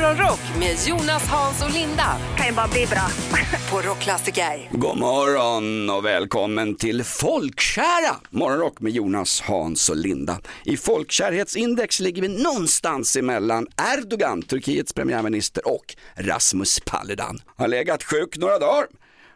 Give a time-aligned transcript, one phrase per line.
[0.00, 2.16] Morgonrock med Jonas, Hans och Linda.
[2.36, 3.08] Kan ju bara bli bra.
[3.70, 4.68] På Rockklassiker.
[4.70, 10.38] God morgon och välkommen till Folkkära Morgonrock med Jonas, Hans och Linda.
[10.64, 13.66] I folkkärhetsindex ligger vi någonstans emellan
[13.98, 17.38] Erdogan, Turkiets premiärminister och Rasmus Paludan.
[17.56, 18.86] Har legat sjuk några dagar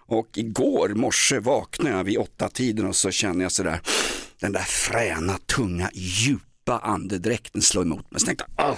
[0.09, 3.81] och igår morse vaknade jag vid åtta tiden och så känner jag sådär
[4.41, 8.21] den där fräna, tunga, djupa andedräkten slå emot mig.
[8.21, 8.77] Så tänkte jag, "Åh,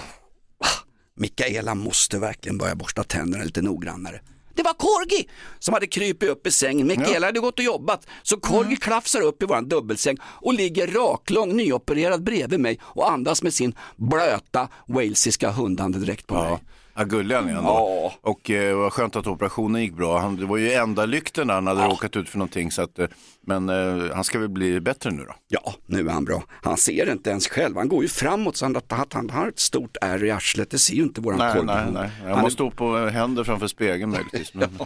[1.17, 4.21] Mikaela måste verkligen börja borsta tänderna lite noggrannare.
[4.55, 6.87] Det var Korgi som hade krypit upp i sängen.
[6.87, 8.07] Mikaela hade gått och jobbat.
[8.23, 13.43] Så Korgi klafsar upp i våran dubbelsäng och ligger raklång nyopererad bredvid mig och andas
[13.43, 16.59] med sin blöta walesiska hundandedräkt på mig.
[16.95, 17.01] Ja.
[17.03, 17.63] Ja, gullig han är ändå.
[17.63, 18.13] Ja.
[18.21, 20.19] Och eh, vad skönt att operationen gick bra.
[20.19, 22.71] Han, det var ju enda lykten när han hade råkat ut för någonting.
[22.71, 23.07] Så att, eh,
[23.47, 25.35] men eh, han ska väl bli bättre nu då.
[25.49, 26.43] Ja, nu är han bra.
[26.63, 27.77] Han ser inte ens själv.
[27.77, 30.71] Han går ju framåt så han, att han har ett stort ärr i arslet.
[30.71, 32.11] Det ser ju inte våran Nej, nej, nej.
[32.21, 34.55] Han är- måste stå på händer framför spegeln möjligtvis.
[34.55, 34.69] Men...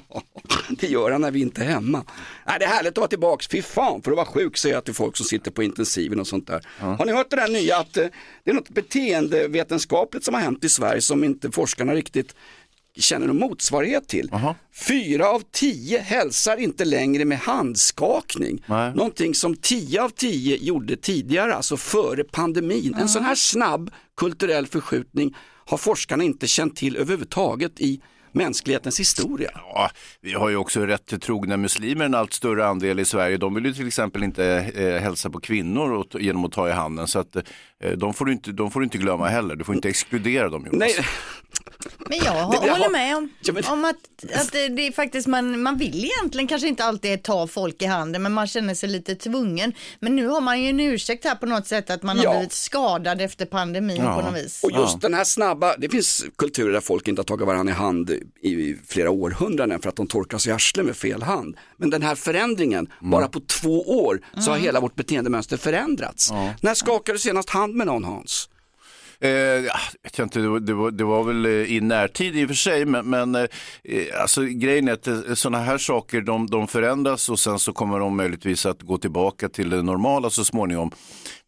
[0.69, 2.05] Det gör han när vi inte är hemma.
[2.47, 3.47] Nej, det är härligt att vara tillbaka.
[3.50, 6.27] Fy fan, för att vara sjuk säger jag till folk som sitter på intensiven och
[6.27, 6.67] sånt där.
[6.78, 8.06] Har ni hört det där nya att eh,
[8.45, 12.34] det är något beteendevetenskapligt som har hänt i Sverige som inte forskarna riktigt
[12.97, 14.30] känner någon motsvarighet till.
[14.89, 18.64] Fyra av tio hälsar inte längre med handskakning.
[18.66, 18.94] Nej.
[18.94, 22.94] Någonting som tio av tio gjorde tidigare, alltså före pandemin.
[22.94, 25.36] En sån här snabb kulturell förskjutning
[25.67, 28.00] har forskarna inte känt till överhuvudtaget i
[28.33, 29.50] mänsklighetens historia.
[29.55, 33.36] Ja, vi har ju också rätt trogna muslimer en allt större andel i Sverige.
[33.36, 36.72] De vill ju till exempel inte eh, hälsa på kvinnor och, genom att ta i
[36.72, 37.06] handen.
[37.08, 37.42] Så att, eh,
[37.97, 39.56] de, får du inte, de får du inte glömma heller.
[39.56, 40.78] Du får inte exkludera dem Jonas.
[40.78, 41.06] Nej,
[42.08, 43.96] Men jag Det- har, det håller med om, Ja, men- om att,
[44.40, 47.86] att det, det är faktiskt man, man vill egentligen kanske inte alltid ta folk i
[47.86, 49.72] handen men man känner sig lite tvungen.
[50.00, 52.28] Men nu har man ju en ursäkt här på något sätt att man Ja.
[52.30, 54.14] har blivit skadad efter pandemin Ja.
[54.20, 54.64] på något vis.
[54.64, 57.77] Och just den här snabba, det finns kulturer där folk inte har tagit varandra i
[57.77, 58.10] hand
[58.42, 61.56] i flera århundraden för att de torkar sig i arslet med fel hand.
[61.77, 66.30] Men den här förändringen, bara på två år så har hela vårt beteendemönster förändrats.
[66.61, 68.48] När skakade du senast hand med någon Hans?
[69.20, 69.30] Eh,
[69.72, 72.44] ah, vet jag inte, det, var, det, var, det var väl eh, i närtid i
[72.44, 73.42] och för sig, men, men eh,
[73.84, 77.72] eh alltså, grejen är att eh, sådana här saker de, de förändras och sen så
[77.72, 80.90] kommer de möjligtvis att gå tillbaka till det normala så småningom.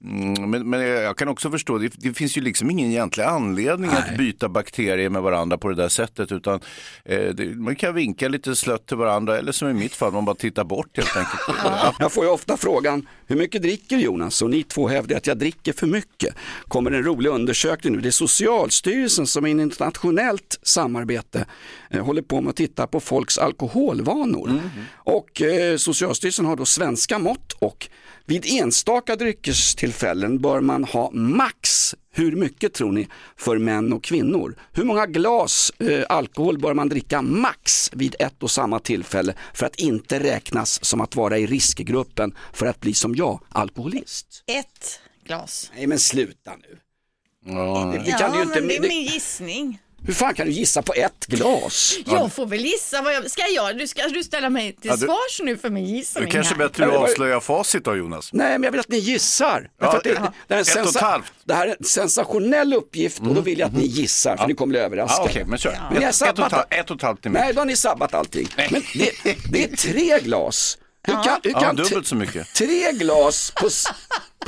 [0.05, 3.91] Mm, men, men jag kan också förstå, det, det finns ju liksom ingen egentlig anledning
[3.91, 6.61] att byta bakterier med varandra på det där sättet, utan
[7.05, 10.25] eh, det, man kan vinka lite slött till varandra, eller som i mitt fall, man
[10.25, 11.43] bara tittar bort helt enkelt.
[11.65, 11.95] Ja.
[11.99, 14.43] Jag får ju ofta frågan, hur mycket dricker Jonas?
[14.43, 16.35] Och ni två hävdar att jag dricker för mycket.
[16.69, 18.01] Kommer en rolig undersökning nu.
[18.01, 21.47] Det är Socialstyrelsen som i ett internationellt samarbete
[21.91, 24.61] eh, håller på med att titta på folks alkoholvanor.
[24.95, 27.89] Och eh, Socialstyrelsen har då svenska mått och
[28.29, 34.57] vid enstaka dryckestillfällen bör man ha max, hur mycket tror ni, för män och kvinnor?
[34.73, 39.67] Hur många glas eh, alkohol bör man dricka max vid ett och samma tillfälle för
[39.67, 44.45] att inte räknas som att vara i riskgruppen för att bli som jag, alkoholist?
[44.47, 45.71] Ett glas.
[45.77, 46.79] Nej men sluta nu.
[47.53, 49.79] Ja, Det, det kan du ju inte, men det är min gissning.
[50.07, 51.95] Hur fan kan du gissa på ett glas?
[52.07, 54.97] Jag får väl gissa vad jag, ska jag, du ska du ställa mig till Ja,
[54.97, 56.59] du- svars nu för min det gissning är kanske här?
[56.59, 58.31] bättre att avslöja facit då Jonas.
[58.33, 59.71] Nej, men jag vill att ni gissar.
[59.81, 61.33] Ja, det, ett- det, det, här är en ett och ett sensa- halvt.
[61.45, 64.55] det här är en sensationell uppgift och då vill jag att ni gissar för ni
[64.55, 65.29] kommer bli Ja, överraskade.
[65.31, 65.71] Okej, men kör.
[65.91, 67.43] Men ni har Ett, ett, och ett, sabbat- halvt- ett och ett halvt till mig.
[67.43, 68.49] Nej, då har ni sabbat allting.
[68.57, 70.79] Men det, det är tre glas.
[71.03, 72.55] Hur kan, hur Ja, kan dubbelt så mycket.
[72.55, 73.69] tre glas på,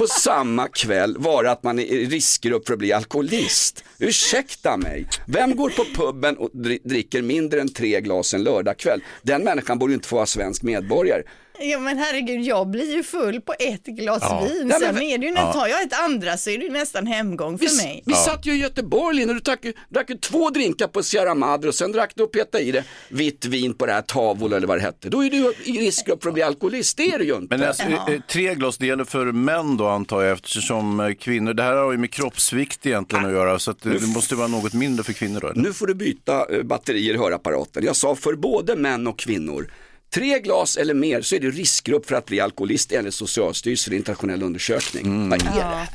[0.01, 3.85] på samma kväll vara att man är i riskgrupp för att bli alkoholist?
[3.99, 5.07] Ursäkta mig.
[5.27, 6.51] Vem går på puben och
[6.85, 9.03] dricker mindre än tre glas en lördagkväll?
[9.23, 11.23] Den människan borde ju inte få vara svensk medborgare.
[11.63, 14.69] Ja men herregud, jag blir ju full på ett glas vin.
[14.71, 16.71] Ja, men- Sen är det ju, när tar jag ett andra så är det ju
[16.71, 18.03] nästan hemgång för Vi, mig.
[18.07, 21.69] vi satt ju i Göteborg Linda, du drack, drack ju två drinkar på Sierra Madre
[21.69, 24.67] och sen drack du och petade i det vitt vin på det här Tavol eller
[24.67, 25.09] vad det hette.
[25.09, 27.57] Då är du i riskgrupp för att bli alkoholist, det är du ju inte.
[27.59, 31.55] Men alltså, eh, tre glas, det gäller för män då antar jag eftersom eh, kvinnor,
[31.55, 34.49] det här har ju med kroppsvikt egentligen att göra så att eh, det måste vara
[34.49, 35.49] något mindre för kvinnor då.
[35.49, 35.63] eller?
[35.63, 37.85] Nu får du byta batterier i hörapparaten.
[37.85, 39.71] Jag sa för både män och kvinnor.
[40.15, 44.43] Tre glas eller mer så är du riskgrupp för att bli alkoholist enligt Socialstyrelsen internationell
[44.43, 45.29] undersökning.
[45.29, 45.89] Vad är det här?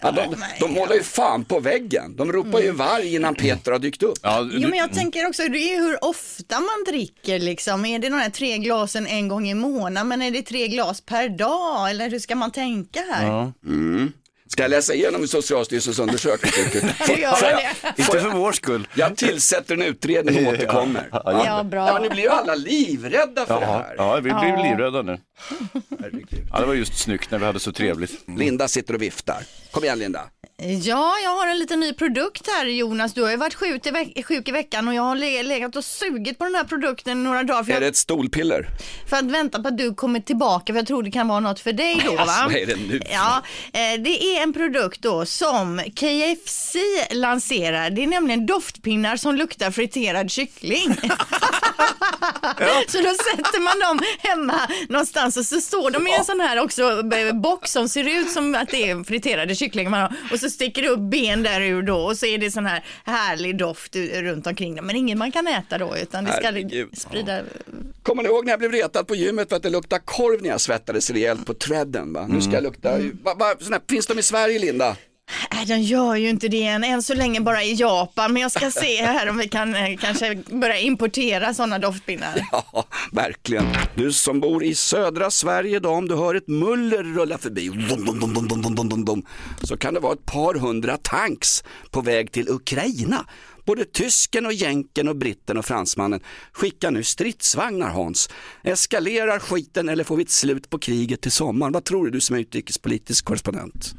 [0.00, 2.16] Ja, de, de håller ju fan på väggen.
[2.16, 4.18] De ropar ju varg innan Peter har dykt upp.
[4.22, 7.84] Ja, Jo du, men jag tänker också, det är ju hur ofta man dricker liksom.
[7.84, 11.00] Är det de här tre glasen en gång i månaden, men är det tre glas
[11.00, 11.90] per dag?
[11.90, 13.52] Eller hur ska man tänka här?
[14.48, 16.52] Ska jag läsa igenom Socialstyrelsens undersökning?
[17.06, 17.92] det.
[17.96, 18.88] inte för vår skull.
[18.94, 21.08] Jag tillsätter en utredning och återkommer.
[21.12, 21.86] Ja, bra.
[21.86, 23.94] Ja, men nu blir ju alla livrädda för det Ja, här.
[23.98, 25.18] ja, vi blir livrädda nu.
[26.00, 26.48] Herregud.
[26.52, 28.28] Ja, det var just snyggt när vi hade så trevligt.
[28.38, 29.42] Linda sitter och viftar.
[29.70, 30.20] Kom igen Linda.
[30.62, 33.14] Ja, jag har en liten ny produkt här Jonas.
[33.14, 35.76] Du har ju varit sjuk i, veck- sjuk i veckan och jag har le- legat
[35.76, 38.66] och sugit på den här produkten några dagar för, Är det jag, ett stolpiller?
[39.10, 41.60] för att vänta på att du kommer tillbaka för jag tror det kan vara något
[41.60, 42.18] för dig då va?
[42.24, 43.00] Alltså, vad är det nu?
[43.12, 43.42] Ja,
[43.72, 46.76] eh, det är en produkt då som KFC
[47.10, 47.90] lanserar.
[47.90, 50.94] Det är nämligen doftpinnar som luktar friterad kyckling.
[52.88, 56.58] Så då sätter man dem hemma någonstans och så står de i en sån här
[56.60, 56.82] också
[57.14, 60.88] eh, box som ser ut som att det är friterade kycklingar och så sticker det
[60.88, 64.76] upp ben där ur då och så är det sån här härlig doft runt omkring
[64.76, 64.86] dem.
[64.86, 66.98] Men ingen man kan äta då utan det ska Herregud.
[66.98, 67.40] sprida.
[68.02, 70.48] Kommer ni ihåg när jag blev retad på gymmet för att det luktade korv när
[70.48, 72.12] jag svettades rejält på tredden?
[72.12, 72.26] Va?
[72.28, 74.96] Nu ska jag lukta, va, va, sån här, finns de i Sverige Linda?
[75.30, 78.32] Äh, Nej, den gör ju inte det än, än så länge bara i Japan.
[78.32, 82.48] Men jag ska se här om vi kan eh, kanske börja importera sådana doftpinnar.
[82.52, 83.66] Ja, verkligen.
[83.94, 88.04] Du som bor i södra Sverige då, om du hör ett muller rulla förbi, dum,
[88.04, 89.26] dum, dum, dum, dum, dum, dum, dum, dum,
[89.62, 93.26] så kan det vara ett par hundra tanks på väg till Ukraina.
[93.64, 96.20] Både tysken och jänken och britten och fransmannen
[96.52, 98.28] skickar nu stridsvagnar Hans.
[98.62, 101.72] Eskalerar skiten eller får vi ett slut på kriget till sommaren?
[101.72, 103.94] Vad tror du, du som är utrikespolitisk korrespondent?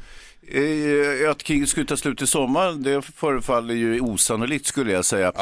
[0.48, 5.34] Eh, Att kriget skulle ta slut i sommar, det förefaller ju osannolikt skulle jag säga.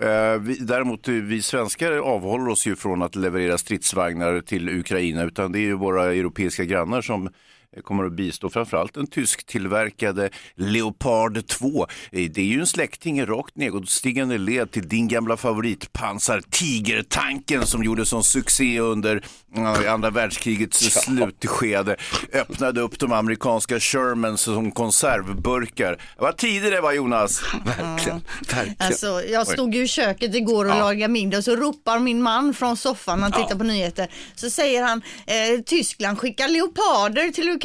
[0.00, 5.22] Eh, vi, däremot eh, vi svenskar avhåller oss ju från att leverera stridsvagnar till Ukraina,
[5.22, 7.32] utan det är ju våra europeiska grannar som eh,
[7.82, 11.86] kommer att bistå framförallt den tysktillverkade Leopard 2.
[12.12, 17.66] Eh, Det är ju en släkting i rakt nedåtstigande led till din gamla favoritpansar Tigertanken
[17.66, 19.24] som gjorde sån succé under
[19.56, 21.96] eh, andra världskrigets slutskede.
[22.32, 26.02] Öppnade upp de amerikanska Shermans som konservburkar.
[26.18, 27.42] Vad tider det var Jonas.
[27.64, 28.20] Verkligen,
[28.50, 28.76] verkligen.
[28.78, 32.54] Alltså, jag stod ju i köket igår och lagade middag och så ropar min man
[32.54, 37.63] från soffan, han tittar på nyheter, så säger han eh, Tyskland skickar leoparder till Ukraina.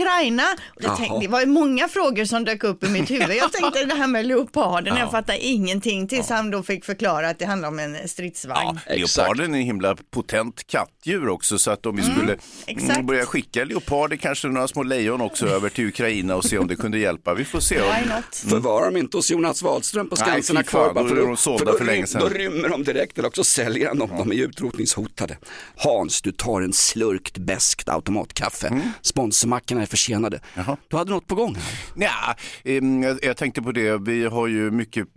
[0.75, 3.36] Och jag tänkte, det var ju många frågor som dök upp i mitt huvud.
[3.38, 7.40] Jag tänkte det här med leoparden, jag fattar ingenting tills han då fick förklara att
[7.40, 8.80] det handlar om en stridsvagn.
[8.88, 12.38] Ja, leoparden är en himla potent kattdjur också så att om vi skulle
[12.68, 12.94] exakt.
[12.94, 16.68] mm, börja skicka leoparder, kanske några små lejon också över till Ukraina och se om
[16.68, 17.34] det kunde hjälpa.
[17.34, 17.81] Vi får se.
[17.81, 17.88] Om...
[17.88, 18.36] not?
[18.36, 20.94] Förvara dem inte hos Jonas Wahlström på Nej, Skansen kvar.
[20.94, 22.22] då för sålda för då för länge rym- sedan.
[22.22, 25.38] Då rymmer de direkt eller också säljer han dem, de är ju utrotningshotade.
[25.75, 28.68] Hans, du tar en slurkt beskt automatkaffe.
[28.68, 28.81] Mm.
[29.01, 30.39] Sponsormackorna är försenade.
[30.88, 31.63] Du hade något på gång här.
[31.95, 32.36] Ja,
[32.71, 35.07] ehm, jag, jag tänkte på det, vi har ju mycket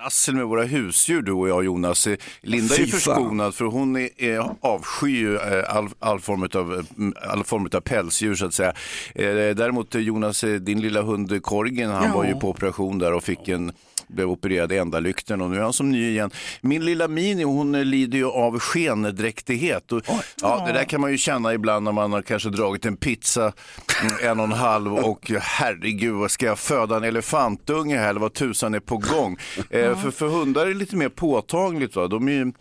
[0.00, 2.06] trassel med våra husdjur du och jag Jonas.
[2.06, 6.86] Eh, Linda är ju förskonad för hon är, är, avskyr eh, all, all, form av,
[7.22, 8.72] all form av pälsdjur så att säga.
[9.14, 12.14] Eh, Däremot Jonas, din lilla hund Korgen, han Ja.
[12.16, 13.72] var ju på operation där och fick en
[14.10, 16.30] blev opererad i ändalykten och nu är han som ny igen.
[16.60, 19.92] Min lilla Mini hon lider ju av skendräktighet.
[19.92, 20.02] Och,
[20.42, 23.42] ja, det där kan man ju känna ibland när man har kanske dragit en pizza
[23.42, 28.32] mm, en och en halv och herregud ska jag föda en elefantunge här eller vad
[28.32, 29.36] tusan är på gång.
[29.70, 31.96] Eh, för, för hundar är det lite mer påtagligt.
[31.96, 32.06] Va?
[32.06, 32.52] De är ju,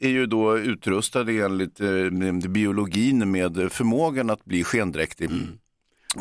[0.00, 5.30] är ju då utrustade enligt eh, biologin med förmågan att bli skendräktig.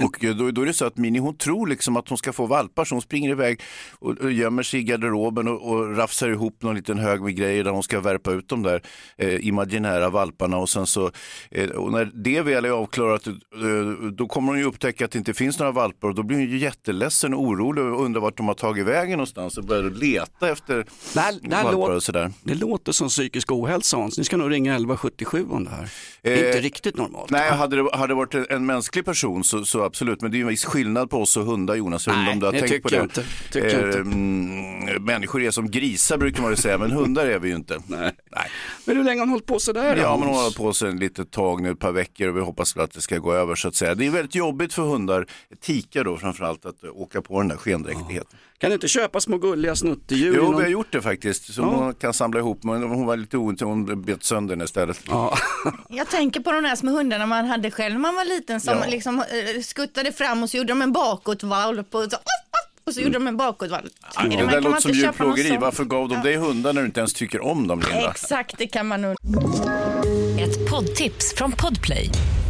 [0.04, 2.46] Och då, då är det så att Mini hon tror liksom att hon ska få
[2.46, 3.62] valpar så hon springer iväg
[4.00, 7.64] och, och gömmer sig i garderoben och, och rafsar ihop någon liten hög med grejer
[7.64, 8.82] där hon ska värpa ut de där
[9.18, 11.12] eh, imaginära valparna och sen så
[11.52, 13.34] eh, och när det väl är avklarat eh,
[14.12, 16.50] då kommer hon ju upptäcka att det inte finns några valpar och då blir hon
[16.50, 20.50] ju jätteledsen och orolig och undrar vart de har tagit vägen någonstans och börjar leta
[20.50, 22.32] efter Det här, det, här valpar och sådär.
[22.44, 24.18] det låter som psykisk ohälsa Hans.
[24.18, 25.90] Ni ska nog ringa 1177 om det här.
[26.22, 27.30] Det är Eh, inte riktigt normalt.
[27.30, 30.38] Nej, hade det, hade det varit en, en mänsklig person så, så absolut, men det
[30.38, 32.08] är en viss skillnad på oss och hundar Jonas.
[32.08, 32.96] Nej, om du har det tänkt på tycker det.
[32.96, 33.24] jag inte.
[33.52, 34.00] Tycker jag inte.
[34.00, 37.82] mm, människor är som grisar brukar man ju säga, men hundar är vi ju inte.
[37.88, 38.12] Nej.
[38.32, 38.50] Nej.
[38.86, 39.96] Men hur länge har hon hållit på sådär?
[40.02, 42.38] Ja, men hon har hållit på sig en litet tag nu, ett par veckor och
[42.38, 43.96] vi hoppas väl att det ska gå över så att säga.
[43.96, 45.26] Det är väldigt jobbigt för hundar,
[45.62, 48.38] tikar då framförallt, att eh, åka på den där skendräktigheten.
[48.58, 50.34] Kan du inte köpa små gulliga snuttedjur?
[50.34, 53.06] i Jo, någon- vi har gjort det faktiskt, som hon kan samla ihop, men hon
[53.06, 55.00] var lite oint, hon bet sönder den istället.
[55.08, 55.38] Ja.
[55.90, 58.78] Jag tänker på de där små hundarna man hade själv när man var liten som
[58.78, 58.86] Ja.
[58.88, 62.18] liksom eh, skuttade fram och så gjorde de en bakåtvalp och så,
[62.88, 63.92] och så gjorde de en bakåtvalp.
[64.24, 67.14] Det Man där låter som djurplågeri, varför gav de dig hundar när du inte ens
[67.14, 68.10] tycker om dem Linda?
[68.10, 69.16] Exakt, det kan man nog.
[70.40, 72.10] Ett poddtips från Podplay.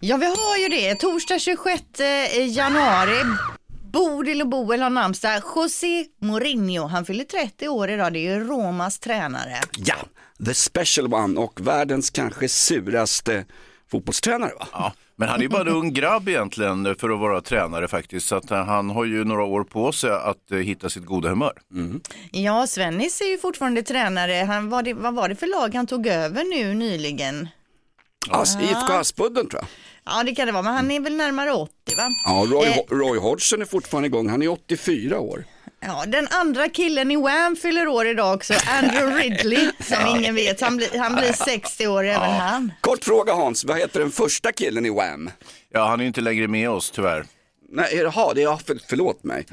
[0.00, 0.94] Ja, vi har ju det.
[0.94, 1.82] Torsdag 26
[2.48, 3.22] januari.
[3.92, 5.42] Bodil och Boel har namnsdag.
[5.56, 8.12] José Mourinho, han fyller 30 år idag.
[8.12, 9.54] Det är ju Romas tränare.
[9.76, 9.94] Ja,
[10.46, 13.44] the special one och världens kanske suraste
[13.90, 14.66] fotbollstränare va?
[14.72, 18.26] Ja, men han är bara en ung grabb egentligen för att vara tränare faktiskt.
[18.26, 21.28] Så att eh, han har ju några år på sig att eh, hitta sitt goda
[21.28, 21.52] humör.
[22.30, 24.44] Ja, Svennis är ju fortfarande tränare.
[24.44, 27.48] Han, var det, vad var det för lag han tog över nu nyligen?
[28.30, 29.68] Ja, IFK Aspudden tror jag.
[30.14, 32.08] Ja, det kan det vara, men han är väl närmare 80 va?
[32.24, 32.96] Ja, Roy, Eh.
[32.96, 35.44] Roy Hodgson är fortfarande igång, han är 84 år.
[35.80, 40.60] Ja, den andra killen i Wham fyller år idag också, Andrew Ridley, som ingen vet.
[40.60, 42.72] Han blir, han blir 60 år även han.
[42.80, 45.30] Kort fråga Hans, vad heter den första killen i Wham?
[45.72, 47.24] Ja, han är ju inte längre med oss tyvärr.
[47.70, 49.46] Nej, jaha, det är, för, förlåt mig.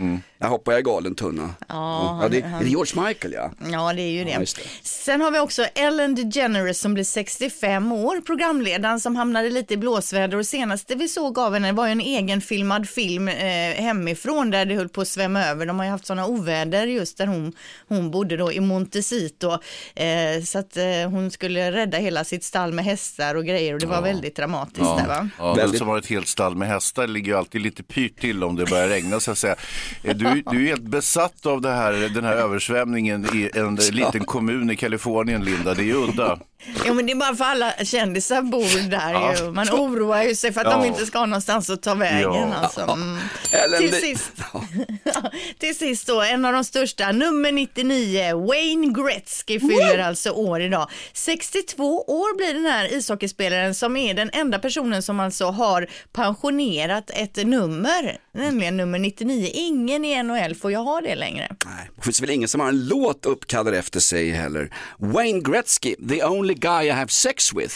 [0.46, 1.50] Jag hoppar jag i galen tunna.
[1.68, 3.52] Ja, ja, det, är det George Michael ja?
[3.72, 4.30] Ja, det är ju det.
[4.32, 4.48] Ja, det.
[4.84, 9.78] Sen har vi också Ellen DeGeneres som blir 65 år, programledaren som hamnade lite i
[9.78, 13.36] blåsväder och senaste vi såg av henne var ju en egenfilmad film eh,
[13.75, 15.66] hemifrån där det höll på att svämma över.
[15.66, 17.54] De har ju haft sådana oväder just där hon,
[17.88, 19.52] hon bodde då i Montecito.
[19.96, 23.80] Eh, så att eh, hon skulle rädda hela sitt stall med hästar och grejer och
[23.80, 25.30] det var väldigt dramatiskt där va?
[25.38, 28.20] Ja, den Väldigt- som har ett helt stall med hästar ligger ju alltid lite pyrt
[28.20, 29.56] till om det börjar regna så att säga.
[30.04, 34.25] Eh, Du, du är helt besatt av det här, den här översvämningen i en liten
[34.25, 35.74] kommun i Kalifornien, Linda.
[35.74, 36.39] Det är udda.
[36.86, 39.34] Jo men det är bara för alla kändisar bor där Ja.
[39.38, 39.51] ju.
[39.51, 40.77] Man oroar ju sig för att Ja.
[40.77, 42.22] de inte ska ha någonstans att ta vägen.
[42.34, 42.54] Ja.
[42.54, 42.82] Alltså.
[42.82, 43.18] Mm.
[43.51, 44.32] Ellen Till sist.
[45.60, 50.89] Till sist då, en av de största, nummer 99, Wayne Gretzky fyller alltså år idag.
[51.13, 57.10] 62 år blir den här ishockeyspelaren som är den enda personen som alltså har pensionerat
[57.13, 59.50] ett nummer, nämligen nummer 99.
[59.54, 61.48] Ingen i NHL får ju ha det längre.
[61.66, 64.70] Nej, det finns väl ingen som har en låt uppkallad efter sig heller.
[64.98, 67.76] Wayne Gretzky, the only guy I have sex with.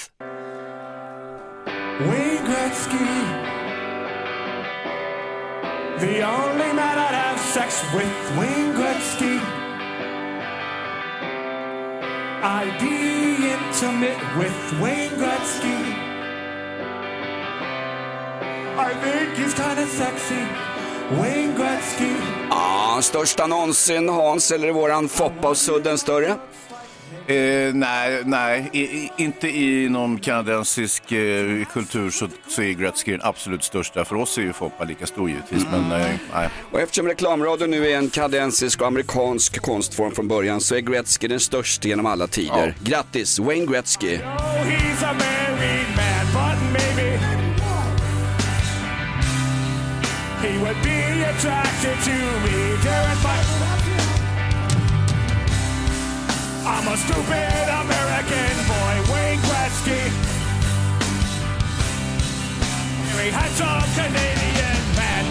[2.00, 3.08] Wayne Gretzky,
[6.00, 8.38] the only man I'd have sex with.
[8.38, 9.40] Wayne Gretzky,
[12.42, 15.80] I'd be intimate with Wayne Gretzky.
[18.78, 20.69] I think he's kind of sexy.
[21.12, 22.14] Wayne Gretzky.
[22.50, 26.36] Ja, största någonsin Hans, eller är våran Foppa och Sudden större?
[27.28, 33.12] Eh, nej, nej i, i, inte i någon kanadensisk eh, kultur så, så är Gretzky
[33.12, 34.06] den absolut största.
[34.06, 36.50] För oss är ju Foppa lika stor givetvis, men eh, nej.
[36.72, 41.28] Och eftersom reklamradio nu är en kanadensisk och amerikansk konstform från början så är Gretzky
[41.28, 42.76] den största genom alla tider.
[42.84, 44.18] Grattis, Wayne Gretzky.
[44.18, 45.99] Oh,
[51.40, 52.76] attracted to me.
[52.84, 53.46] But
[56.66, 60.02] I'm a stupid American boy, Wayne Gretzky.
[63.16, 65.26] Very handsome Canadian man.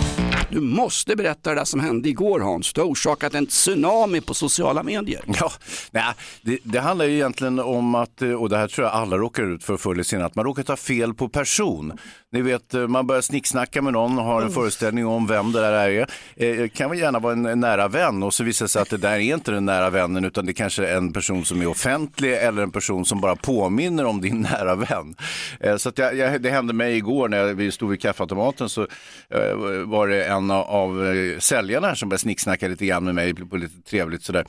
[0.50, 2.72] Du måste berätta det där som hände igår Hans.
[2.72, 5.24] Du har orsakat en tsunami på sociala medier.
[5.40, 5.52] Ja,
[5.90, 9.16] nej, det, det handlar ju egentligen om att, eh, och det här tror jag alla
[9.16, 11.98] råkar ut för förr eller senare, att man råkar ta fel på person.
[12.32, 15.60] Ni vet, eh, man börjar snicksnacka med någon och har en föreställning om vem det
[15.60, 15.98] där är.
[16.00, 16.06] Eh,
[16.36, 18.96] Det kan väl gärna vara en, nära vän och så visar det sig att det
[18.96, 22.34] där är inte den nära vännen utan det kanske är en person som är offentlig
[22.34, 25.14] eller en person som bara påminner om din nära vän.
[25.60, 28.82] Eh, Så jag, jag, det hände mig igår när vi stod vid kaffeautomaten så
[29.30, 29.54] eh,
[29.84, 33.56] var det en av, av eh, säljarna som började snicksnacka lite grann med mig på
[33.56, 34.44] lite trevligt sådär.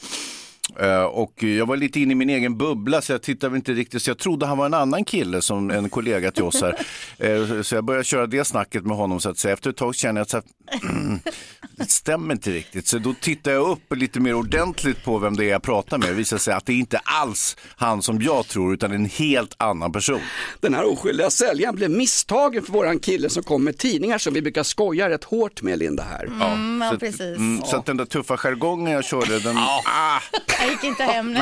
[0.80, 3.72] Eh, Och jag var lite inne i min egen bubbla så jag tittade väl inte
[3.74, 6.76] riktigt så jag trodde han var en annan kille som en kollega till oss här.
[7.18, 9.54] Eh, Så jag började köra det snacket med honom så att säga.
[9.54, 11.20] Efter ett tag kände jag att så här,
[11.78, 12.88] det stämmer inte riktigt.
[12.88, 16.08] Så då tittade jag upp lite mer ordentligt på vem det är jag pratar med.
[16.08, 19.92] Det visade sig att det inte alls han som jag tror utan en helt annan
[19.92, 20.20] person.
[20.60, 24.42] Den här oskyldiga säljaren blev misstagen för våran kille som kom med tidningar som vi
[24.42, 26.26] brukar skoja rätt hårt med Linda här.
[26.26, 27.22] Mm, ja, så, att- precis.
[27.38, 29.58] mm, så att den där tuffa jargongen jag körde, den...
[29.58, 30.22] Ah,
[30.60, 31.40] Jag gick inte hem nu.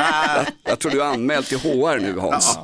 [0.64, 2.58] Jag tror du är anmäld till HR nu Hans.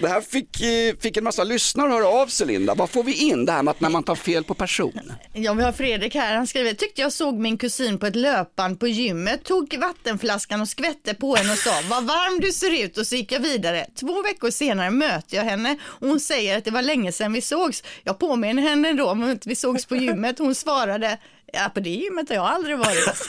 [0.00, 2.74] Det här fick, eh, fick en massa lyssnare höra av sig Linda.
[2.74, 5.12] Vad får vi in det här med att när man tar fel på person?
[5.32, 6.36] Ja, vi har Fredrik här.
[6.36, 10.68] Han skriver, tyckte jag såg min kusin på ett löpband på gymmet, tog vattenflaskan och
[10.68, 13.86] skvätte på henne och sa, vad varm du ser ut och så gick jag vidare.
[14.00, 17.40] Två veckor senare möter jag henne och hon säger att det var länge sedan vi
[17.40, 17.82] sågs.
[18.04, 20.38] Jag påminner henne då om att vi sågs på gymmet.
[20.38, 21.18] Hon svarade,
[21.52, 23.26] ja på det gymmet har jag aldrig varit.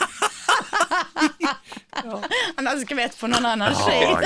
[2.56, 4.16] Han har skvätt på någon annan tjej.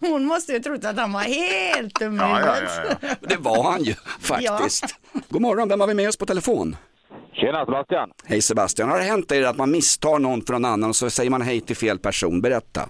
[0.00, 3.18] Hon måste ju trott att han var helt dum i huvudet.
[3.20, 4.84] Det var han ju faktiskt.
[5.28, 6.76] God morgon, vem har vi med oss på telefon?
[7.32, 8.10] Tjena Sebastian!
[8.24, 11.10] Hej Sebastian, har det hänt dig att man misstar någon för någon annan och så
[11.10, 12.40] säger man hej till fel person?
[12.40, 12.88] Berätta.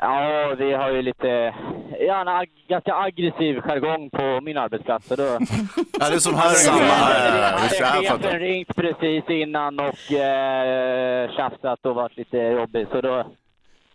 [0.00, 1.54] Ja, vi har ju lite,
[2.00, 5.08] ja, en ag- ganska aggressiv jargong på min arbetsplats.
[5.08, 5.22] Så då...
[5.22, 11.94] Ja, det är som här det, här Chefen ringt precis innan och eh, tjafsat och
[11.94, 12.86] varit lite jobbig.
[12.92, 13.26] Så då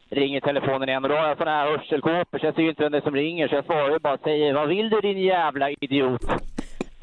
[0.09, 2.83] ringer telefonen igen och då har jag såna här hörselkåpor så jag ser ju inte
[2.83, 3.47] vem det är som ringer.
[3.47, 6.21] Så jag svarar ju bara och säger Vad vill du din jävla idiot?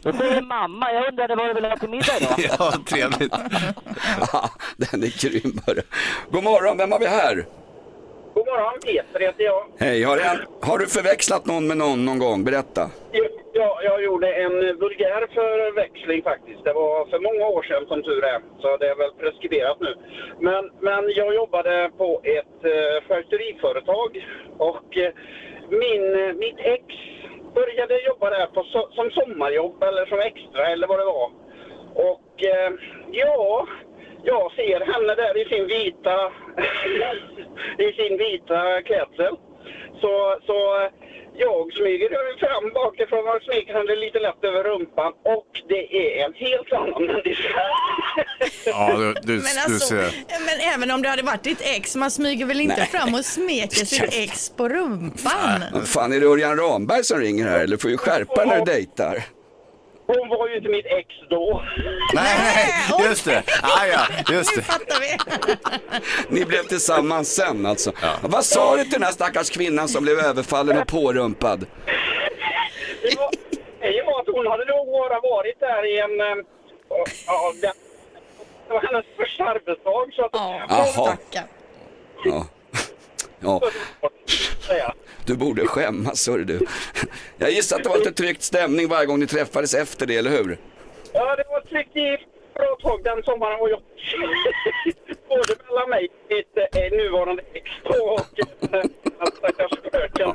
[0.02, 2.34] Då säger mamma, jag undrade vad du vill ha till middag idag?
[2.58, 3.32] Ja, trevligt.
[4.76, 5.52] Den är grym.
[6.30, 7.44] God morgon, vem har vi här?
[8.52, 9.62] Morgon, Peter heter jag.
[9.78, 12.44] Hej, har, en, har du förväxlat någon med någon någon gång?
[12.44, 12.90] Berätta.
[13.52, 14.54] Ja, jag gjorde en
[14.84, 16.64] vulgär förväxling faktiskt.
[16.64, 19.94] Det var för många år sedan som tur är, så det är väl preskriberat nu.
[20.40, 24.10] Men, men jag jobbade på ett uh, charkuteriföretag
[24.58, 25.12] och eh,
[25.82, 26.84] min, eh, mitt ex
[27.54, 31.30] började jobba där på, so- som sommarjobb eller som extra eller vad det var.
[32.10, 32.72] Och eh,
[33.12, 33.66] ja,
[34.24, 36.16] jag ser henne där i sin vita,
[37.86, 39.34] i sin vita klädsel.
[40.00, 40.88] Så, så
[41.34, 46.34] jag smyger fram bakifrån och smeker henne lite lätt över rumpan och det är en
[46.34, 47.60] helt annan människa.
[48.66, 50.12] Ja, du, du, Men, du alltså, ser.
[50.28, 52.86] men även om det hade varit ditt ex, man smyger väl inte Nej.
[52.86, 55.64] fram och smeker sitt ex på rumpan?
[55.72, 57.76] Vad fan, är det Örjan Ramberg som ringer här eller?
[57.76, 59.24] får ju skärpa när du dejtar.
[60.06, 61.62] Hon var ju inte mitt ex då.
[62.14, 62.74] Nej,
[63.08, 63.42] just det.
[63.62, 64.00] Ah, ja,
[64.32, 64.66] just Nu det.
[64.66, 65.16] fattar vi.
[66.28, 67.92] Ni blev tillsammans sen alltså.
[68.22, 71.66] Vad sa du till den här stackars kvinnan som blev överfallen och pårumpad?
[73.02, 73.30] Det var,
[73.80, 76.20] det var att hon hade nog bara varit där i en...
[76.20, 76.44] eh,
[77.26, 77.72] Ja, det,
[78.68, 80.30] det var hennes första arbetsdag så att...
[80.32, 80.86] Ja, Jaha.
[80.86, 81.48] stackarn.
[82.24, 82.46] Ja.
[83.40, 83.60] ja,
[84.72, 84.94] säga.
[85.26, 86.60] du borde skämmas hörru du.
[87.38, 90.30] Jag gissar att det var lite tryckt stämning varje gång ni träffades efter det, eller
[90.30, 90.58] hur?
[91.12, 92.18] Ja, det var tryckt i
[92.54, 93.80] bra tag den sommaren och jag...
[95.28, 98.82] Både mellan mig mitt eh, nuvarande ex och eh,
[99.16, 100.34] den stackars fröken.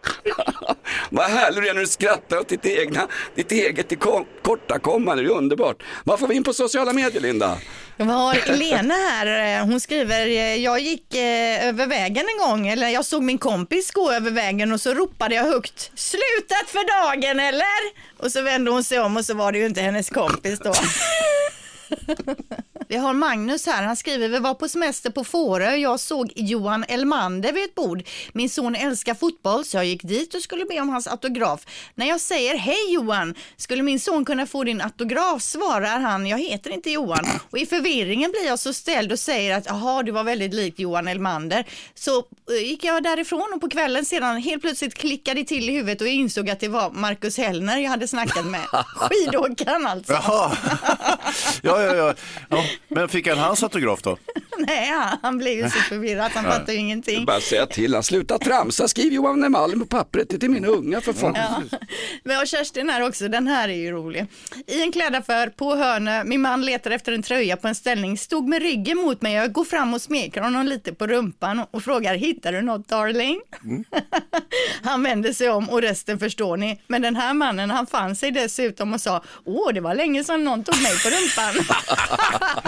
[1.10, 5.32] Vad härligt det är när du skrattar åt ditt, egna, ditt eget tillkortakommande, det är
[5.32, 5.82] underbart.
[6.04, 7.58] Vad får vi in på sociala medier Linda?
[7.96, 10.26] Vi har Lena här, hon skriver,
[10.56, 14.72] jag gick eh, över vägen en gång, eller jag såg min kompis gå över vägen
[14.72, 18.08] och så ropade jag högt, slutat för dagen eller?
[18.18, 20.72] Och så vände hon sig om och så var det ju inte hennes kompis då.
[22.90, 26.84] Vi har Magnus här, han skriver, vi var på semester på Fårö, jag såg Johan
[26.88, 28.02] Elmander vid ett bord.
[28.32, 31.66] Min son älskar fotboll så jag gick dit och skulle be om hans autograf.
[31.94, 35.42] När jag säger hej Johan, skulle min son kunna få din autograf?
[35.42, 37.26] Svarar han, jag heter inte Johan.
[37.50, 40.78] Och i förvirringen blir jag så ställd och säger att jaha, du var väldigt lik
[40.78, 41.64] Johan Elmander.
[41.94, 46.00] Så eh, gick jag därifrån och på kvällen sedan helt plötsligt klickade till i huvudet
[46.00, 48.66] och insåg att det var Marcus Hellner jag hade snackat med.
[48.86, 50.12] Skidåkaren alltså.
[50.12, 50.56] Jaha.
[51.62, 52.14] Ja, ja, ja,
[52.48, 52.64] ja.
[52.88, 54.18] Men fick han hans autograf då?
[54.58, 57.24] Nej, han- blev ju så förvirrad, han fattar ju ingenting.
[57.24, 60.68] Bara säga till han, sluta tramsa, skriv Johan Emalm på pappret, det är till mina
[60.68, 61.34] unga för fan.
[61.36, 61.62] Ja.
[62.24, 64.26] Men och Kerstin här också, den här är ju rolig.
[64.66, 68.48] I en klädaffär på Hönö, min man letar efter en tröja på en ställning, stod
[68.48, 72.14] med ryggen mot mig, jag går fram och smeker honom lite på rumpan och frågar,
[72.14, 73.40] hittar du något darling?
[74.82, 76.80] han vänder sig om och resten förstår ni.
[76.86, 80.44] Men den här mannen, han fann sig dessutom och sa, åh, det var länge sedan
[80.44, 81.76] någon tog mig på rumpan.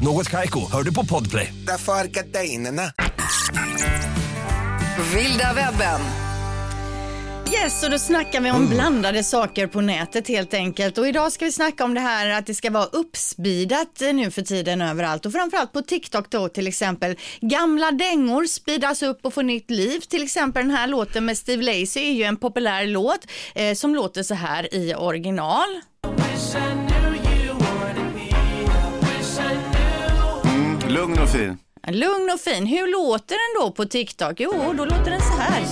[0.00, 1.54] Något Kaiko, hör du på Podplay.
[1.66, 2.82] Därför är gardinerna.
[5.14, 6.00] Vilda webben.
[7.52, 10.98] Yes, och då snackar vi om blandade saker på nätet helt enkelt.
[10.98, 14.30] Och idag ska vi snacka om det här att det ska vara uppspeedat eh, nu
[14.30, 15.26] för tiden överallt.
[15.26, 17.16] Och framförallt på TikTok då till exempel.
[17.40, 20.00] Gamla dängor speedas upp och får nytt liv.
[20.00, 23.94] Till exempel den här låten med Steve Lacy är ju en populär låt eh, som
[23.94, 25.68] låter så här i original.
[26.04, 26.77] Mm,
[30.98, 31.58] lugn och fin.
[31.88, 32.66] Lugn och fin.
[32.66, 34.40] Hur låter den då på TikTok?
[34.40, 35.62] Jo, då låter den så här.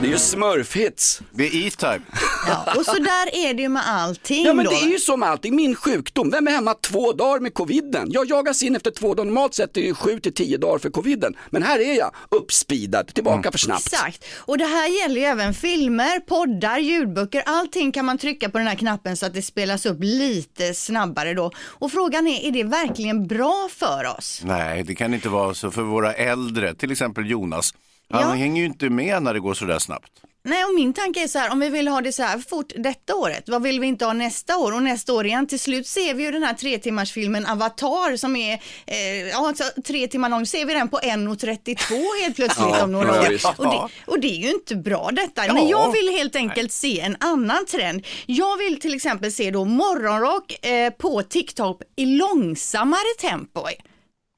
[0.00, 1.20] Det är ju smurfhits.
[1.30, 2.00] Det är E-Type.
[2.48, 4.70] Ja, och så där är det ju med allting Ja men då.
[4.70, 8.06] det är ju så med allting, min sjukdom, vem är hemma två dagar med coviden?
[8.10, 10.78] Jag jagas in efter två dagar, normalt sett är det ju sju till tio dagar
[10.78, 11.34] för coviden.
[11.50, 13.86] Men här är jag uppspeedad, tillbaka för snabbt.
[13.86, 18.58] Exakt, och det här gäller ju även filmer, poddar, ljudböcker, allting kan man trycka på
[18.58, 21.50] den här knappen så att det spelas upp lite snabbare då.
[21.58, 24.40] Och frågan är, är det verkligen bra för oss?
[24.44, 27.74] Nej, det kan inte vara så för våra äldre, till exempel Jonas.
[28.10, 28.28] Han Ja.
[28.28, 30.10] hänger ju inte med när det går sådär snabbt.
[30.46, 32.72] Nej, och min tanke är så här, om vi vill ha det så här fort
[32.76, 34.72] detta året, vad vill vi inte ha nästa år?
[34.74, 38.16] Och nästa år igen, till slut ser vi ju den här tre timmars filmen Avatar
[38.16, 38.54] som är
[38.86, 42.92] eh, ja, alltså, tre timmar lång, ser vi den på 1.32 helt plötsligt Ja, om
[42.92, 43.28] några ja, år.
[43.28, 43.46] visst.
[43.56, 45.46] Och det, och det är ju inte bra detta.
[45.46, 45.54] Ja.
[45.54, 48.06] Men jag vill helt enkelt se en annan trend.
[48.26, 53.60] Jag vill till exempel se då morgonrock eh, på TikTok i långsammare tempo.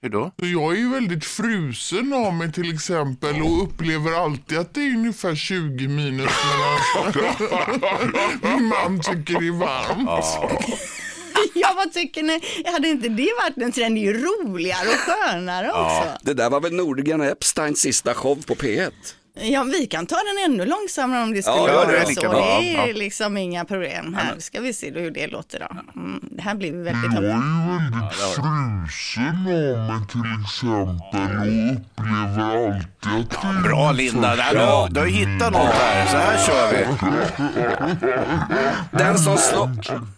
[0.03, 0.33] Hur då?
[0.37, 4.91] Jag är ju väldigt frusen av mig till exempel och upplever alltid att det är
[4.91, 7.13] ungefär 20 minus mellan
[8.43, 10.51] min man tycker det är varmt.
[11.55, 12.41] ja, vad tycker ni?
[12.73, 13.97] Hade inte det varit en trend?
[13.97, 16.19] Det är ju roligare och skönare också.
[16.23, 18.91] Det där var väl Nordgren och Epsteins sista show på P1.
[19.43, 22.09] Ja, vi kan ta den ännu långsammare om det skulle Ja, ja, det är vara
[22.09, 22.29] lika så.
[22.29, 22.59] bra.
[22.61, 22.93] Det är Ja.
[22.93, 24.15] liksom inga problem.
[24.15, 26.01] Här ska vi se då hur det låter då.
[26.01, 32.41] Mm, det här blir väldigt Jag är väldigt frusen av mig till exempel och upplever
[32.41, 36.07] alltid att det är Bra Linda, där, du, har- du har hittat något här.
[36.07, 36.85] Så här kör vi.
[38.99, 39.71] Den som, slår,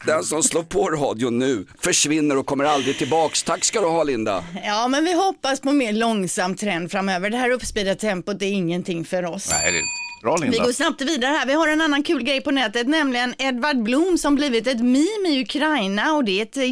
[0.06, 3.42] den som slår på radion nu försvinner och kommer aldrig tillbaks.
[3.42, 4.44] Tack ska du ha Linda.
[4.64, 7.30] Ja, men vi hoppas på mer långsam trend framöver.
[7.30, 9.50] Det här uppspeedade tempot är ingenting för oss.
[9.50, 9.84] Nej, det är
[10.22, 10.64] bra Vi Linda.
[10.64, 11.46] går snabbt vidare här.
[11.46, 15.28] Vi har en annan kul grej på nätet, nämligen Edvard Blom som blivit ett meme
[15.28, 16.64] i Ukraina och det är ett eh,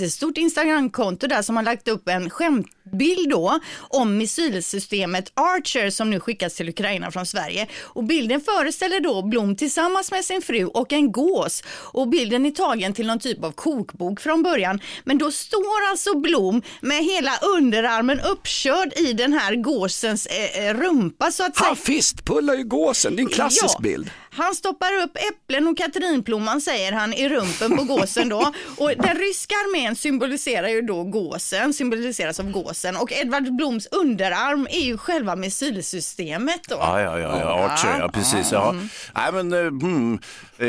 [0.00, 6.20] jättestort Instagramkonto där som har lagt upp en skämtbild då om missilsystemet Archer som nu
[6.20, 7.66] skickas till Ukraina från Sverige.
[7.82, 12.50] Och bilden föreställer då Blom tillsammans med sin fru och en gås och bilden är
[12.50, 14.80] tagen till någon typ av kokbok från början.
[15.04, 20.74] Men då står alltså Blom med hela underarmen uppkörd i den här gåsens eh, eh,
[20.74, 21.66] rumpa så att säga.
[21.66, 23.80] Han fistpullar ju gåsen, det är en klassisk Ja.
[23.82, 24.10] bild.
[24.36, 28.52] Han stoppar upp äpplen och katrinplommon säger han i rumpen på gåsen då.
[28.76, 34.66] Och den ryska armén symboliserar ju då gåsen, symboliseras av gåsen och Edvard Bloms underarm
[34.70, 36.76] är ju själva missilsystemet då.
[36.80, 37.64] Ja, ja, ja, ja.
[37.70, 38.52] Archer, ja precis.
[38.52, 38.74] Ja.
[39.14, 39.52] Nej, men...
[39.52, 40.18] Hmm,
[40.58, 40.68] eh,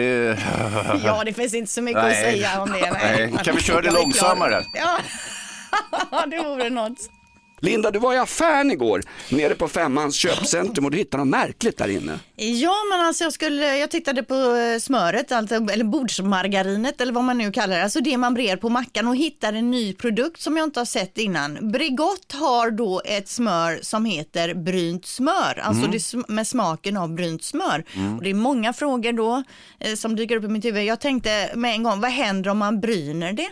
[1.05, 2.23] Ja, det finns inte så mycket att Nej.
[2.33, 2.91] säga om det.
[2.91, 4.63] Nej, kan vi köra det långsammare?
[6.11, 6.97] Ja, det vore något.
[7.59, 11.77] Linda, du var i affären igår, nere på Femmans köpcentrum och du hittade något märkligt
[11.77, 12.19] där inne.
[12.35, 17.23] Ja, men alltså jag, skulle, jag tittade på eh, smöret, alltså, eller bordsmargarinet eller vad
[17.23, 20.41] man nu kallar det, alltså det man brer på mackan och hittade en ny produkt
[20.41, 21.71] som jag inte har sett innan.
[21.71, 26.25] Bregott har då ett smör som heter brynt smör, alltså Mm.
[26.27, 27.83] med smaken av brynt smör.
[27.95, 28.17] Mm.
[28.17, 29.43] Och det är många frågor då
[29.79, 30.83] eh, som dyker upp i mitt huvud.
[30.83, 33.47] Jag tänkte med en gång, vad händer om man bryner det?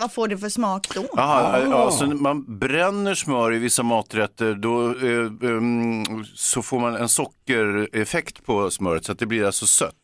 [0.00, 1.06] Vad får det för smak då?
[1.16, 6.94] Jaha, alltså när man bränner smör i vissa maträtter då eh, um, så får man
[6.96, 9.94] en sockereffekt på smöret så att det blir alltså sött.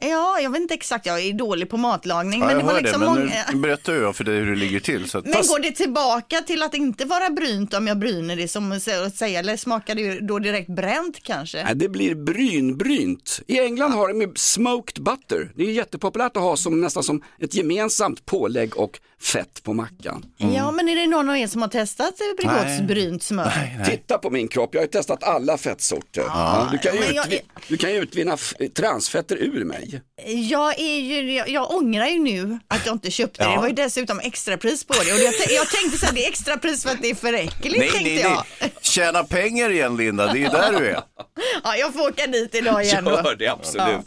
[0.00, 2.40] Ja, jag vet inte exakt, jag är dålig på matlagning.
[2.40, 3.32] Ja, men det var liksom det, men många...
[3.52, 5.10] nu berättar jag för dig hur det ligger till.
[5.10, 8.48] Så att, Men går det tillbaka till att inte vara brynt om jag bryner det
[8.48, 8.82] som att
[9.14, 11.64] säga, eller smakar det ju då direkt bränt kanske?
[11.64, 13.40] Nej, det blir brynbrynt.
[13.46, 15.52] I England har de med smoked butter.
[15.56, 20.24] Det är jättepopulärt att ha som nästan som ett gemensamt pålägg och fett på mackan.
[20.36, 22.82] Ja, men är det någon av er som har testat Bregotts Nej.
[22.82, 23.52] brynt smör?
[23.90, 26.22] Titta på min kropp, jag har ju testat alla fettsorter.
[26.26, 30.02] Ja, du, kan ju jag- utvi- du kan ju utvinna f- transfetter ur mig.
[30.50, 33.44] Jag, är ju, jag, jag ångrar ju nu att jag inte köpte det.
[33.44, 33.54] Ja.
[33.54, 35.12] Det var ju dessutom extrapris på det.
[35.12, 37.78] Och jag, jag tänkte så här, det är extrapris för att det är för äckligt
[37.78, 38.44] nej, tänkte nej, jag.
[38.60, 38.72] nej.
[38.80, 41.00] Tjäna pengar igen Linda, det är ju där du är.
[41.64, 43.10] Ja, jag får åka dit idag igen då.
[43.24, 44.06] Gör det absolut.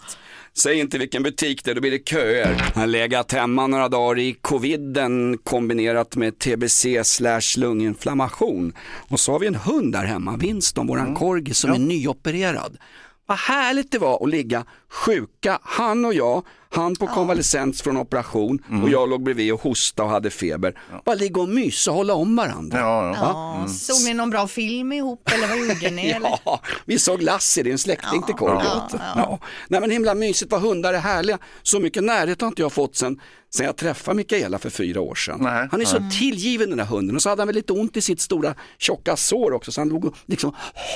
[0.58, 2.72] Säg inte vilken butik det är, då blir det köer.
[2.74, 8.74] Jag har legat hemma några dagar i coviden kombinerat med tbc slash lunginflammation.
[9.10, 12.78] Och så har vi en hund där hemma, Winston, våran korgi som är nyopererad.
[13.26, 18.64] Vad härligt det var att ligga sjuka, han och jag, han på konvalescens från operation
[18.84, 20.80] och jag låg bredvid och hostade och hade feber.
[21.06, 22.80] Bara ligga och mysa och hålla om varandra.
[22.80, 26.10] Ja, Såg ni någon bra film ihop eller vad gjorde ni?
[26.10, 26.40] eller?
[26.46, 28.66] Ja, vi såg Lassie, det är en släkting till Korgi.
[28.66, 29.00] Ja, ja.
[29.16, 29.40] Ja.
[29.68, 31.38] Nej men himla mysigt vad hundar är härliga.
[31.64, 33.20] Så mycket närhet har inte jag fått sen,
[33.56, 35.46] sen jag träffade Mikaela för fyra år sedan.
[35.72, 36.12] han är så nej.
[36.12, 39.16] tillgiven den där hunden och så hade han väl lite ont i sitt stora tjocka
[39.16, 40.56] sår också så han låg och liksom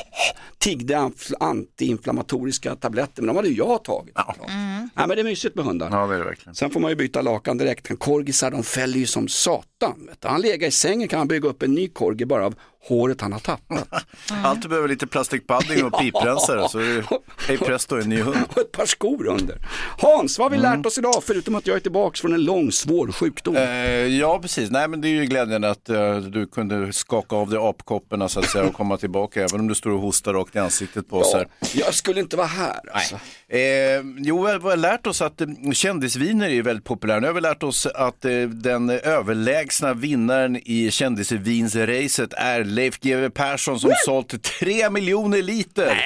[0.57, 4.15] tiggde antiinflammatoriska tabletter men de hade ju jag tagit.
[4.17, 4.89] Mm.
[4.95, 5.89] Nej men det är mysigt med hundar.
[5.91, 6.55] Ja, det är det verkligen.
[6.55, 7.99] Sen får man ju byta lakan direkt.
[7.99, 10.05] Korgisar de fäller ju som satan.
[10.07, 10.27] Vet du.
[10.27, 12.55] Han lägger i sängen kan han bygga upp en ny korgi bara av
[12.87, 13.87] håret han har tappat.
[14.43, 15.99] Allt du behöver lite plastikpadding och Ja.
[15.99, 17.03] piprensare så är det
[17.47, 18.37] hej presto en ny hund.
[18.49, 19.57] Och ett par skor under.
[19.97, 22.71] Hans, vad har vi lärt oss idag förutom att jag är tillbaka från en lång
[22.71, 23.55] svår sjukdom?
[23.55, 23.63] Eh,
[24.05, 24.69] ja, precis.
[24.71, 28.39] Nej, men det är ju glädjande att eh, du kunde skaka av dig apkopporna så
[28.39, 31.17] att säga och komma tillbaka, även om du står och hostar rakt i ansiktet på
[31.17, 31.47] oss här.
[31.73, 32.79] Jag skulle inte vara här.
[32.93, 33.15] Alltså.
[33.49, 33.59] Eh,
[34.17, 37.19] jo, vi har lärt oss att eh, kändisviner är väldigt populära.
[37.19, 43.29] Nu har vi lärt oss att eh, den överlägsna vinnaren i kändisvinsracet är Leif GW
[43.29, 45.97] Persson som sålt tre miljoner liter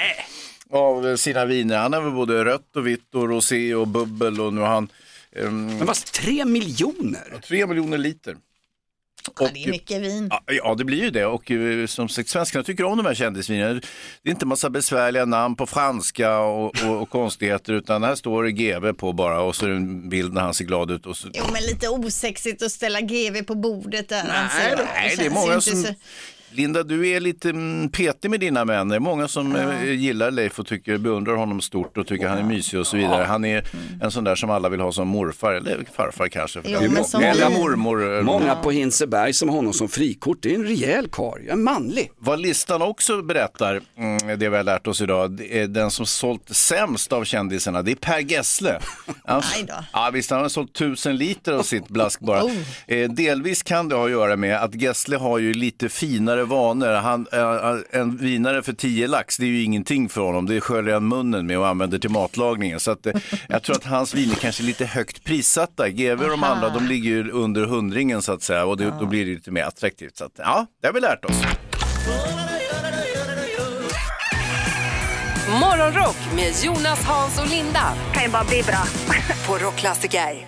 [0.72, 1.78] av sina viner.
[1.78, 4.90] Han har väl både rött och vitt och rosé och bubbel och nu har han...
[5.36, 7.42] ehm, Men vad, tre miljoner?
[7.48, 8.36] Tre miljoner liter.
[9.40, 10.30] Ja, det är mycket vin.
[10.48, 11.26] Ja, det blir ju det.
[11.26, 13.74] Och eh, som sagt, svenskarna tycker om de här kändisvinerna.
[14.24, 18.44] Det är inte massa besvärliga namn på franska och, och, och konstigheter, utan här står
[18.44, 21.06] det GV på bara och så är det en bild när han ser glad ut.
[21.06, 21.28] Och så...
[21.34, 24.30] Jo, men lite osexigt att ställa GV på bordet där.
[24.30, 24.78] anser jag.
[24.78, 25.84] Nej, det är känns många som...
[25.84, 25.94] så-
[26.54, 28.90] Linda, du är lite mm, petig med dina män.
[28.90, 32.38] Det är många som eh, gillar Leif och tycker, beundrar honom stort och tycker han
[32.38, 33.24] är mysig och så vidare.
[33.24, 33.68] Han är
[34.02, 36.62] en sån där som alla vill ha som morfar, eller farfar kanske.
[36.62, 38.18] för Jo, men som eller vi- mormor.
[38.18, 40.38] eh, Många på Hinseberg som har honom som frikort.
[40.42, 42.12] Det är en rejäl karl, en manlig.
[42.18, 47.14] Vad listan också berättar, mm, det vi har lärt oss idag, den som sålt sämst
[47.14, 48.80] av kändisarna, det är Per Gessle.
[49.26, 49.74] Aj då.
[49.94, 52.42] ja, visst, han har sålt tusen liter av sitt blask bara.
[52.52, 52.52] Oh.
[52.88, 56.94] Eh, delvis kan det ha att göra med att Gessle har ju lite finare vanor.
[56.94, 60.46] Han, eh, en vinare för 10 lax, det är ju ingenting för honom.
[60.46, 62.80] Det sköljer han munnen med och använder till matlagningen.
[62.80, 63.14] Så att, eh,
[63.48, 65.90] jag tror att hans viner kanske är lite högt prissatta.
[65.90, 69.06] GV och de andra, de ligger ju under hundringen så att säga och det, då
[69.06, 70.18] blir det lite mer attraktivt.
[70.18, 71.42] Så att, ja, det har vi lärt oss.
[75.60, 77.94] Morgonrock med Jonas, Hans och Linda.
[78.14, 78.84] Kan ju bara bli bra.
[79.48, 80.48] På Rockklassiker.